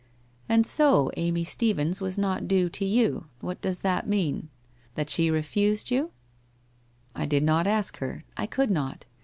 [0.49, 4.49] 'And so Amy Stephens was not due to you— what docs that mean?
[4.95, 6.11] That she refused you?' c
[7.17, 8.23] I did not ask her.
[8.35, 9.05] I could not.